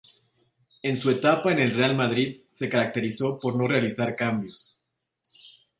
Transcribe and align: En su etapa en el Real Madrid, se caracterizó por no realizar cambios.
En 0.81 0.99
su 0.99 1.11
etapa 1.11 1.51
en 1.51 1.59
el 1.59 1.75
Real 1.75 1.95
Madrid, 1.95 2.41
se 2.47 2.67
caracterizó 2.67 3.37
por 3.39 3.55
no 3.55 3.67
realizar 3.67 4.15
cambios. 4.15 4.83